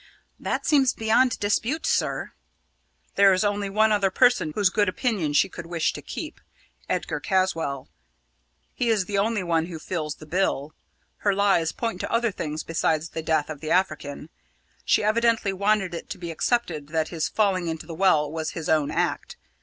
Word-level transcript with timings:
"That 0.39 0.65
seems 0.65 0.93
beyond 0.95 1.37
dispute, 1.39 1.85
sir." 1.85 2.31
"There 3.13 3.33
is 3.33 3.43
only 3.43 3.69
one 3.69 3.91
other 3.91 4.09
person 4.09 4.51
whose 4.55 4.71
good 4.71 4.89
opinion 4.89 5.33
she 5.33 5.47
could 5.47 5.67
wish 5.67 5.93
to 5.93 6.01
keep 6.01 6.41
Edgar 6.89 7.19
Caswall. 7.19 7.87
He 8.73 8.89
is 8.89 9.05
the 9.05 9.19
only 9.19 9.43
one 9.43 9.67
who 9.67 9.77
fills 9.77 10.15
the 10.15 10.25
bill. 10.25 10.73
Her 11.17 11.35
lies 11.35 11.71
point 11.71 11.99
to 12.01 12.11
other 12.11 12.31
things 12.31 12.63
besides 12.63 13.09
the 13.09 13.21
death 13.21 13.47
of 13.47 13.59
the 13.61 13.69
African. 13.69 14.29
She 14.85 15.03
evidently 15.03 15.53
wanted 15.53 15.93
it 15.93 16.09
to 16.09 16.17
be 16.17 16.31
accepted 16.31 16.87
that 16.87 17.09
his 17.09 17.29
falling 17.29 17.67
into 17.67 17.85
the 17.85 17.93
well 17.93 18.31
was 18.31 18.53
his 18.53 18.67
own 18.69 18.89
act. 18.89 19.35